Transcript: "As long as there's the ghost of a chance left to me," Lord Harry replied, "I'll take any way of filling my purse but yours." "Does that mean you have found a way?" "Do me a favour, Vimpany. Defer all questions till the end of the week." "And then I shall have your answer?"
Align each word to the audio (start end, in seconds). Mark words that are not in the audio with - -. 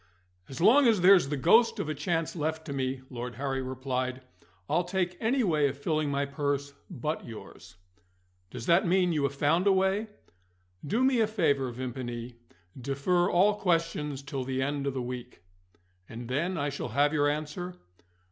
"As 0.49 0.59
long 0.59 0.87
as 0.87 1.01
there's 1.01 1.29
the 1.29 1.37
ghost 1.37 1.77
of 1.77 1.87
a 1.87 1.93
chance 1.93 2.35
left 2.35 2.65
to 2.65 2.73
me," 2.73 3.03
Lord 3.11 3.35
Harry 3.35 3.61
replied, 3.61 4.21
"I'll 4.67 4.83
take 4.83 5.15
any 5.19 5.43
way 5.43 5.67
of 5.69 5.77
filling 5.77 6.09
my 6.09 6.25
purse 6.25 6.73
but 6.89 7.23
yours." 7.23 7.75
"Does 8.49 8.65
that 8.65 8.87
mean 8.87 9.13
you 9.13 9.21
have 9.25 9.35
found 9.35 9.67
a 9.67 9.71
way?" 9.71 10.07
"Do 10.83 11.03
me 11.03 11.19
a 11.19 11.27
favour, 11.27 11.69
Vimpany. 11.71 12.33
Defer 12.75 13.29
all 13.29 13.59
questions 13.59 14.23
till 14.23 14.43
the 14.43 14.59
end 14.63 14.87
of 14.87 14.95
the 14.95 15.03
week." 15.03 15.43
"And 16.09 16.27
then 16.29 16.57
I 16.57 16.69
shall 16.69 16.89
have 16.89 17.13
your 17.13 17.29
answer?" 17.29 17.75